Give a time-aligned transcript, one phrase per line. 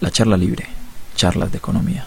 [0.00, 0.64] La charla libre,
[1.14, 2.06] charlas de economía.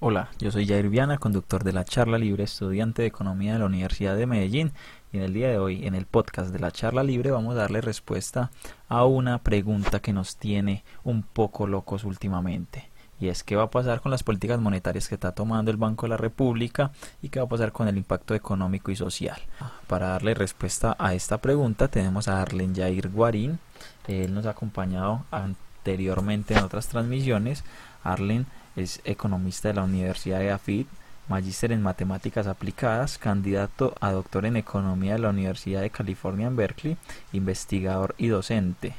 [0.00, 3.64] Hola, yo soy Jair Viana, conductor de la charla libre, estudiante de economía de la
[3.64, 4.72] Universidad de Medellín
[5.14, 7.60] y en el día de hoy, en el podcast de la charla libre, vamos a
[7.60, 8.50] darle respuesta
[8.90, 12.90] a una pregunta que nos tiene un poco locos últimamente.
[13.18, 16.04] Y es qué va a pasar con las políticas monetarias que está tomando el Banco
[16.04, 16.90] de la República
[17.22, 19.40] y qué va a pasar con el impacto económico y social.
[19.86, 23.58] Para darle respuesta a esta pregunta tenemos a Arlen Jair Guarín.
[24.06, 25.24] Él nos ha acompañado
[25.80, 27.64] anteriormente en otras transmisiones.
[28.04, 28.46] Arlen
[28.76, 30.86] es economista de la Universidad de AFID,
[31.28, 36.56] magíster en matemáticas aplicadas, candidato a doctor en economía de la Universidad de California en
[36.56, 36.96] Berkeley,
[37.32, 38.94] investigador y docente.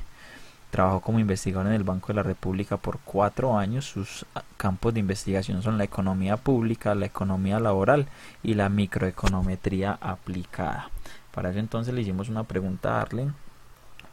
[0.71, 3.85] Trabajó como investigador en el Banco de la República por cuatro años.
[3.85, 8.07] Sus campos de investigación son la economía pública, la economía laboral
[8.41, 10.89] y la microeconometría aplicada.
[11.33, 13.33] Para eso entonces le hicimos una pregunta a Arlen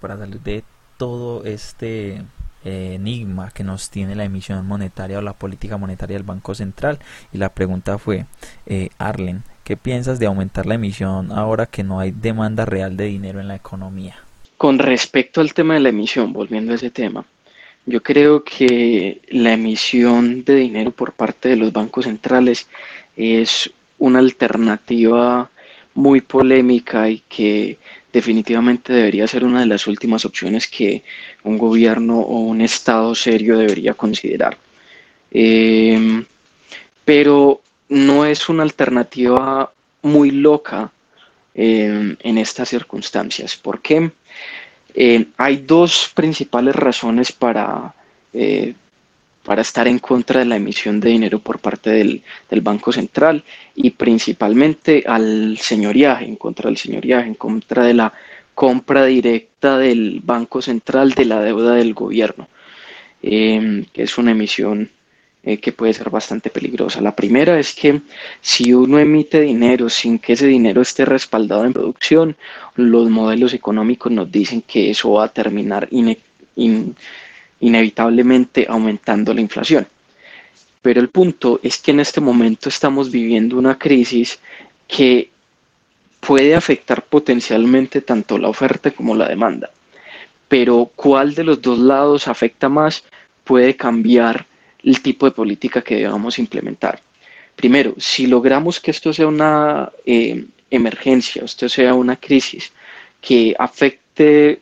[0.00, 0.64] para salir de
[0.97, 2.25] todo este
[2.65, 6.98] eh, enigma que nos tiene la emisión monetaria o la política monetaria del Banco Central.
[7.33, 8.27] Y la pregunta fue,
[8.67, 13.06] eh, Arlen, ¿qué piensas de aumentar la emisión ahora que no hay demanda real de
[13.06, 14.17] dinero en la economía?
[14.56, 17.25] Con respecto al tema de la emisión, volviendo a ese tema,
[17.87, 22.69] yo creo que la emisión de dinero por parte de los bancos centrales
[23.17, 25.48] es una alternativa
[25.95, 27.78] muy polémica y que
[28.12, 31.03] definitivamente debería ser una de las últimas opciones que
[31.45, 34.56] un gobierno o un Estado serio debería considerar.
[35.31, 36.25] Em,
[37.05, 40.91] pero no es una alternativa muy loca
[41.55, 43.56] em, en estas circunstancias.
[43.56, 44.11] ¿Por qué?
[44.95, 47.95] Em, hay dos principales razones para,
[48.33, 48.75] eh,
[49.48, 52.22] para estar en contra de la emisión de dinero por parte del,
[52.60, 53.42] Banco Central
[53.74, 58.12] y principalmente al señoriaje, en contra del señoriaje, en contra de la
[58.54, 62.46] compra directa del Banco Central de la deuda del gobierno,
[63.22, 64.91] eh, que es una emisión
[65.42, 67.00] eh, que puede ser bastante peligrosa.
[67.00, 68.02] La primera es que
[68.42, 72.37] si uno emite dinero sin que ese dinero esté respaldado en producción,
[72.75, 76.94] los modelos económicos nos dicen que eso va a terminar in,
[77.60, 79.86] inevitablemente aumentando la inflación.
[80.82, 84.38] Pero el punto es que en este momento estamos viviendo una crisis
[84.86, 85.30] que
[86.20, 89.70] puede afectar potencialmente tanto la oferta como la demanda.
[90.48, 93.04] Pero cuál de los dos lados afecta más
[93.44, 94.46] puede cambiar
[94.82, 97.00] el tipo de política que debamos implementar.
[97.56, 102.72] Primero, si logramos que esto sea una eh, emergencia, esto sea una crisis
[103.20, 104.60] que afecte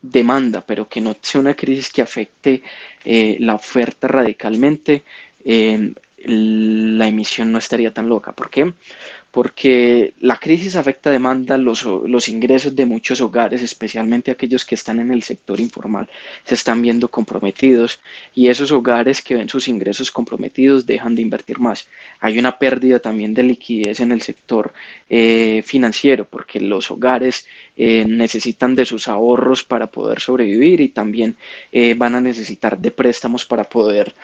[0.00, 2.62] demanda, pero que no sea una crisis que afecte
[3.04, 5.02] eh, la oferta radicalmente,
[5.44, 5.92] eh,
[6.24, 8.32] la emisión no estaría tan loca.
[8.32, 8.72] ¿Por qué?
[9.30, 15.00] Porque la crisis afecta demanda los, los ingresos de muchos hogares, especialmente aquellos que están
[15.00, 16.08] en el sector informal,
[16.44, 18.00] se están viendo comprometidos
[18.34, 21.88] y esos hogares que ven sus ingresos comprometidos dejan de invertir más.
[22.20, 24.72] Hay una pérdida también de liquidez en el sector
[25.10, 27.46] eh, financiero porque los hogares
[27.76, 31.36] eh, necesitan de sus ahorros para poder sobrevivir y también
[31.72, 34.14] eh, van a necesitar de préstamos para poder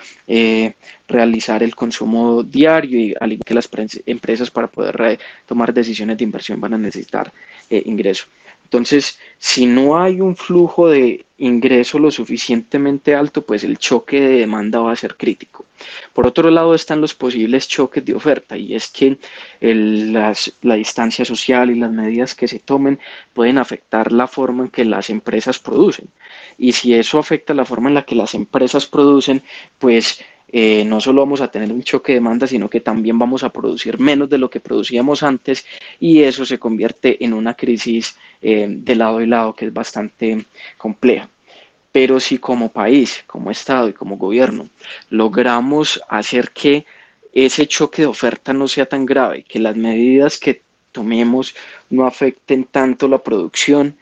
[1.07, 3.69] realizar el consumo diario y al que las
[4.07, 4.94] empresas para poder
[5.47, 7.33] tomar decisiones de inversión van a necesitar
[7.71, 8.27] eh, ingreso.
[8.65, 14.39] Entonces, si no hay un flujo de ingreso lo suficientemente alto, pues el choque de
[14.41, 15.65] demanda va a ser crítico.
[16.13, 19.19] Por otro lado están los posibles choques de oferta y es que
[19.61, 22.99] la distancia social y las medidas que se tomen
[23.33, 26.09] pueden afectar la forma en que las empresas producen.
[26.59, 29.43] Y si eso afecta la forma en la que las empresas producen,
[29.79, 33.43] pues eh, no solo vamos a tener un choque de demanda, sino que también vamos
[33.43, 35.65] a producir menos de lo que producíamos antes
[35.99, 40.45] y eso se convierte en una crisis eh, de lado y lado que es bastante
[40.77, 41.29] compleja.
[41.91, 44.69] Pero si como país, como Estado y como gobierno
[45.11, 46.85] logramos hacer que
[47.33, 50.63] ese choque de oferta no sea tan grave, que las medidas que
[50.93, 51.55] tomemos
[51.91, 53.97] no afecten tanto la producción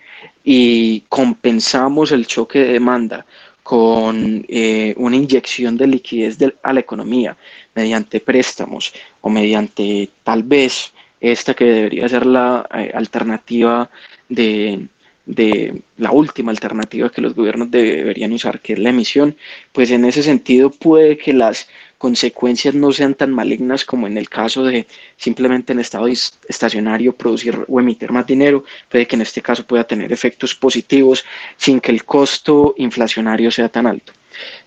[0.44, 3.24] y compensamos el choque de demanda
[3.62, 7.36] con eh, una inyección de liquidez a la economía
[7.74, 13.88] mediante préstamos o mediante tal vez esta que debería ser la eh, alternativa
[14.28, 14.88] de,
[15.26, 19.36] de, la última alternativa que los gobiernos deberían usar, que es la emisión,
[19.70, 21.68] pues en ese sentido puede que las
[22.02, 27.54] consecuencias no sean tan malignas como en el caso de simplemente en estado estacionario producir
[27.68, 31.24] o emitir más dinero, puede que en este caso pueda tener efectos positivos
[31.56, 34.12] sin que el costo inflacionario sea tan alto.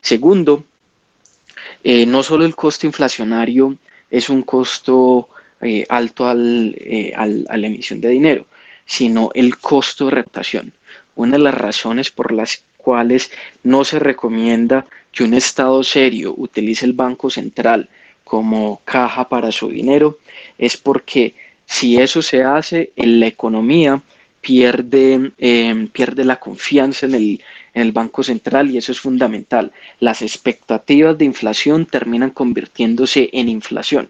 [0.02, 0.64] Segundo,
[1.84, 3.76] eh, no solo el costo inflacionario
[4.10, 5.28] es un costo
[5.60, 8.46] eh, alto eh, al, a la emisión de dinero,
[8.86, 10.72] sino el costo de reputación.
[11.18, 13.30] Una de las razones por las cuales
[13.64, 17.88] no se recomienda que un Estado serio utilice el Banco Central
[18.26, 20.20] como caja para su dinero,
[20.58, 21.34] es porque
[21.66, 24.02] si eso se hace, en la economía
[24.42, 29.72] pierde, em, pierde la confianza en el, en el Banco Central y eso es fundamental.
[30.02, 34.10] Las expectativas de inflación terminan convirtiéndose en inflación.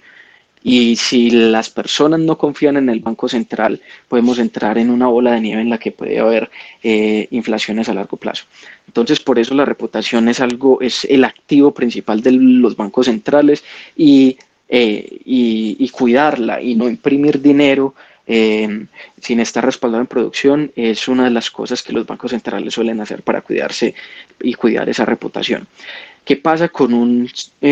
[0.67, 3.79] Y si las personas no confían en el Banco Central,
[4.09, 6.49] podemos entrar en una bola de nieve en la que puede haber
[6.81, 8.45] eh, inflaciones a largo plazo.
[8.87, 13.63] Entonces, por eso la reputación es algo, es el activo principal de los bancos centrales
[13.95, 17.93] y, eh, y, cuidarla y no imprimir dinero
[18.25, 18.87] eh,
[19.21, 22.99] sin estar respaldado en producción es una de las cosas que los bancos centrales suelen
[23.01, 23.93] hacer para cuidarse
[24.41, 25.67] y cuidar esa reputación.
[26.25, 27.29] ¿Qué pasa con un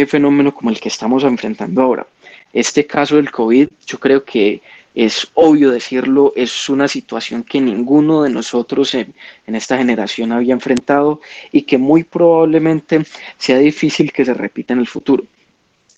[0.08, 2.06] fenómeno como el que estamos enfrentando ahora?
[2.54, 4.62] Este caso del COVID, yo creo que
[4.96, 9.14] es obvio decirlo, es una situación que ninguno de nosotros en,
[9.48, 11.20] esta generación había enfrentado
[11.52, 13.04] y que muy probablemente
[13.38, 15.24] sea difícil que se repita en el futuro.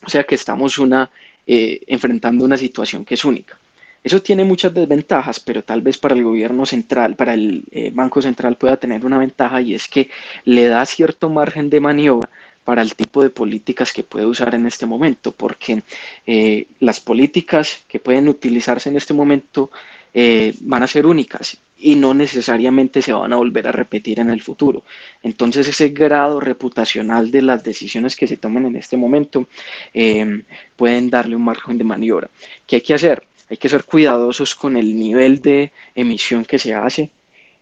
[0.06, 1.12] O sea que estamos una,
[1.46, 3.60] eh, enfrentando una situación que es única.
[4.02, 8.22] Eso tiene muchas desventajas, pero tal vez para el gobierno central, para el eh, Banco
[8.22, 10.10] Central pueda tener una ventaja y es que
[10.46, 12.30] le da cierto margen de maniobra
[12.66, 15.84] para el tipo de políticas que puede usar en este momento, porque
[16.26, 19.70] eh, las políticas que pueden utilizarse en este momento
[20.14, 24.32] eh, van a ser únicas y no necesariamente se van a volver a repetir en
[24.32, 24.84] el futuro.
[25.22, 29.48] Entonces ese grado reputacional de las decisiones que se toman en este momento
[29.94, 30.42] eh,
[30.76, 32.30] pueden darle un margen de maniobra.
[32.66, 33.24] ¿Qué hay que hacer?
[33.48, 37.12] Hay que ser cuidadosos con el nivel de emisión que se hace,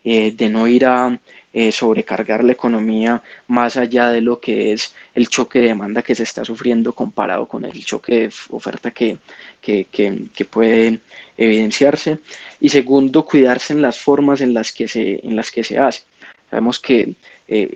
[0.03, 1.17] de no ir a
[1.55, 6.15] eh, sobrecargar la economía más allá de lo que es el choque de demanda que
[6.15, 9.19] se está sufriendo comparado con el choque de oferta que,
[9.61, 10.99] que, que, puede
[11.37, 12.17] evidenciarse.
[12.59, 16.01] Y segundo, cuidarse en las formas en las que se, en las que se hace.
[16.49, 17.13] Sabemos que
[17.47, 17.69] eh,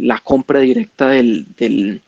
[0.00, 2.02] la compra directa del, del,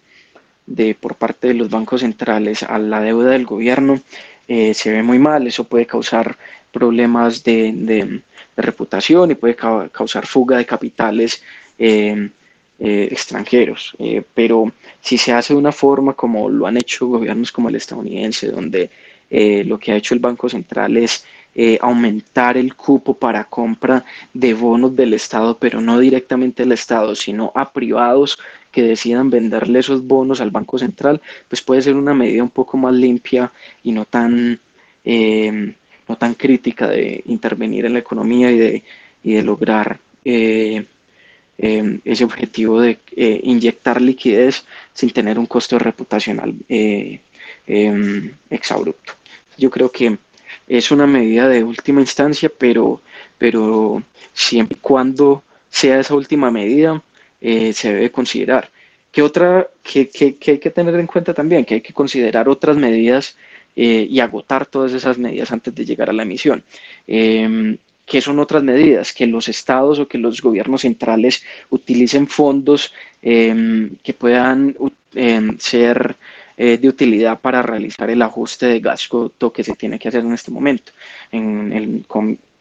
[0.66, 4.00] de, por parte de los bancos centrales a la deuda del gobierno
[4.48, 6.36] eh, se ve muy mal, eso puede causar
[6.74, 8.20] problemas de,
[8.56, 11.42] reputación y puede causar fuga de capitales
[11.78, 12.28] eh,
[12.78, 13.94] eh, extranjeros.
[13.98, 17.76] Eh, pero si se hace de una forma como lo han hecho gobiernos como el
[17.76, 18.90] estadounidense, donde
[19.64, 21.24] lo que ha hecho el Banco Central es
[21.80, 27.50] aumentar el cupo para compra de bonos del Estado, pero no directamente al Estado, sino
[27.56, 28.38] a privados
[28.70, 32.76] que decidan venderle esos bonos al Banco Central, pues puede ser una medida un poco
[32.76, 33.50] más limpia
[33.82, 34.60] y no tan
[36.08, 38.82] no tan crítica de intervenir en la economía y de,
[39.22, 40.84] y de lograr eh,
[41.58, 47.20] em, ese objetivo de eh, inyectar liquidez sin tener un costo reputacional eh,
[47.66, 49.12] em, exabrupto.
[49.56, 50.18] Yo creo que
[50.68, 53.00] es una medida de última instancia, pero,
[53.38, 54.02] pero
[54.32, 57.02] siempre y cuando sea esa última medida,
[57.40, 58.70] se debe considerar.
[59.14, 60.10] ¿Qué otra que,
[60.46, 61.64] hay que tener en cuenta también?
[61.64, 63.36] Que hay que considerar otras medidas
[63.76, 66.62] eh, y agotar todas esas medidas antes de llegar a la emisión.
[67.06, 67.76] Eh,
[68.06, 69.12] ¿Qué son otras medidas?
[69.12, 72.92] Que los estados o que los gobiernos centrales utilicen fondos
[73.22, 74.76] em, que puedan
[75.14, 76.14] em, ser
[76.56, 80.34] eh, de utilidad para realizar el ajuste de gasto que se tiene que hacer en
[80.34, 80.92] este momento.
[81.32, 82.04] En el,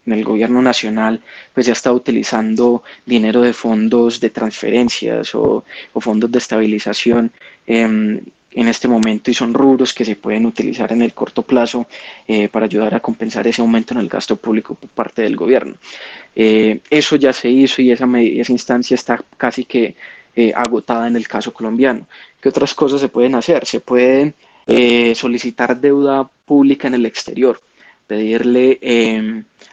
[0.05, 1.21] en el gobierno nacional
[1.53, 5.63] pues ya está utilizando dinero de fondos de transferencias o,
[5.93, 7.31] o fondos de estabilización
[8.55, 11.87] en este momento y son rubros que se pueden utilizar en el corto plazo
[12.27, 15.75] eh, para ayudar a compensar ese aumento en el gasto público por parte del gobierno.
[16.35, 19.95] Eh, eso ya se hizo y esa, esa instancia está casi que
[20.35, 22.07] eh, agotada en el caso colombiano.
[22.41, 23.65] ¿Qué otras cosas se pueden hacer?
[23.65, 24.33] Se pueden
[25.15, 27.59] solicitar deuda pública en el exterior,
[28.07, 28.79] pedirle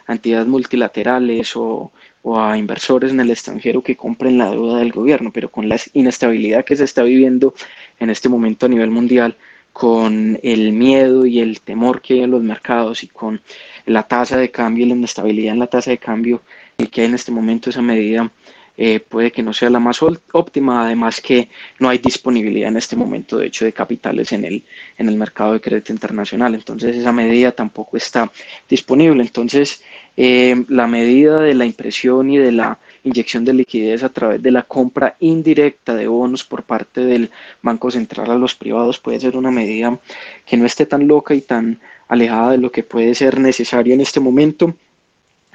[0.05, 4.91] a entidades multilaterales o o a inversores en el extranjero que compren la deuda del
[4.91, 7.53] gobierno, pero con la inestabilidad que se está viviendo
[8.01, 9.37] en este momento a nivel mundial,
[9.71, 13.41] con el miedo y el temor que hay en los mercados y con
[13.85, 16.41] la tasa de cambio y la inestabilidad en la tasa de cambio
[16.77, 18.29] y que en este momento esa medida
[18.77, 22.95] eh, puede que no sea la más óptima, además que no hay disponibilidad en este
[22.95, 24.63] momento, de hecho, de capitales en el,
[24.97, 26.55] en el mercado de crédito internacional.
[26.55, 28.31] Entonces, esa medida tampoco está
[28.67, 29.21] disponible.
[29.21, 29.83] Entonces,
[30.17, 34.51] eh, la medida de la impresión y de la inyección de liquidez a través de
[34.51, 37.29] la compra indirecta de bonos por parte del
[37.61, 39.97] Banco Central a los privados puede ser una medida
[40.45, 44.01] que no esté tan loca y tan alejada de lo que puede ser necesario en
[44.01, 44.75] este momento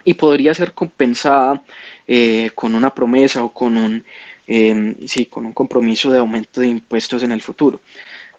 [0.05, 1.63] y podría ser compensada
[2.07, 4.05] eh, con una promesa o con un,
[4.47, 7.81] em, sí, con un compromiso de aumento de impuestos en el futuro.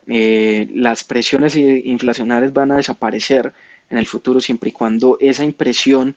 [0.07, 3.53] Eh, las presiones inflacionarias van a desaparecer
[3.89, 6.15] en el futuro siempre y cuando esa impresión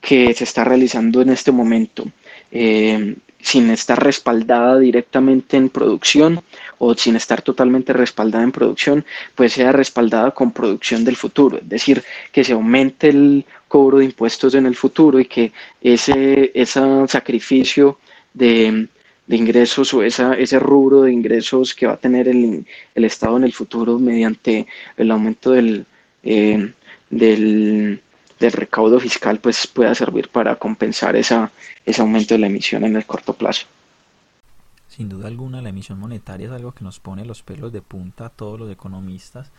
[0.00, 2.06] que se está realizando en este momento
[2.50, 6.42] em, sin estar respaldada directamente en producción
[6.78, 9.04] o sin estar totalmente respaldada en producción,
[9.34, 12.02] pues sea respaldada con producción del futuro, es decir,
[12.32, 17.98] que se aumente el cobro de impuestos en el futuro y que ese, ese sacrificio
[18.34, 18.88] de,
[19.28, 23.52] ingresos o esa, ese rubro de ingresos que va a tener el, Estado en el
[23.52, 24.66] futuro mediante
[24.96, 25.86] el aumento del,
[26.22, 26.72] eh,
[27.08, 28.00] del
[28.40, 31.52] del recaudo fiscal pues pueda servir para compensar esa,
[31.84, 33.66] ese aumento de la emisión en el corto plazo.
[34.88, 38.26] Sin duda alguna la emisión monetaria es algo que nos pone los pelos de punta
[38.26, 39.50] a todos los economistas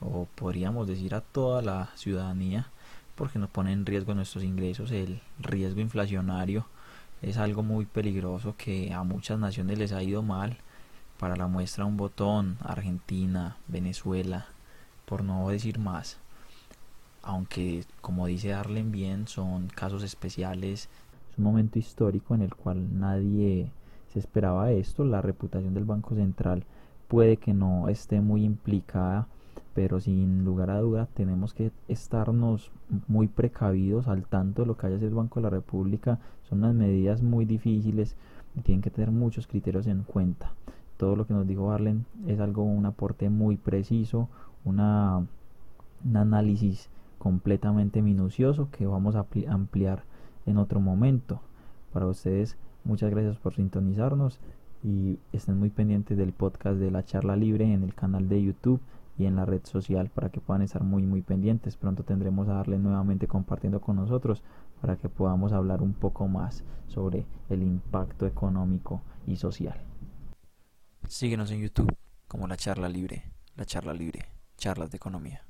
[0.00, 2.68] o podríamos decir a toda la ciudadanía
[3.16, 6.64] porque nos pone en riesgo nuestros ingresos, el riesgo inflacionario
[7.20, 10.56] es algo muy peligroso que a muchas naciones les ha ido mal.
[11.18, 14.46] Para la muestra un botón, Argentina, Venezuela,
[15.04, 16.16] por no decir más
[17.22, 20.88] aunque como dice Arlen bien, son casos especiales,
[21.30, 23.70] es un momento histórico en el cual nadie
[24.12, 26.64] se esperaba esto, la reputación del Banco Central
[27.08, 29.26] puede que no esté muy implicada,
[29.74, 32.70] pero sin lugar a duda tenemos que estarnos
[33.08, 36.74] muy precavidos al tanto de lo que haya el Banco de la República, son unas
[36.74, 38.16] medidas muy difíciles
[38.56, 40.52] y tienen que tener muchos criterios en cuenta.
[40.96, 44.28] Todo lo que nos dijo Arlen es algo, un aporte muy preciso,
[44.64, 45.18] una,
[46.04, 46.88] un análisis
[47.20, 50.04] completamente minucioso que vamos a ampliar
[50.46, 51.42] en otro momento.
[51.92, 54.40] Para ustedes, muchas gracias por sintonizarnos
[54.82, 58.80] y estén muy pendientes del podcast de la charla libre en el canal de YouTube
[59.18, 61.76] y en la red social para que puedan estar muy muy pendientes.
[61.76, 64.42] Pronto tendremos a darle nuevamente compartiendo con nosotros
[64.80, 69.78] para que podamos hablar un poco más sobre el impacto económico y social.
[71.06, 71.94] Síguenos en YouTube
[72.26, 74.24] como la charla libre, la charla libre,
[74.56, 75.49] charlas de economía.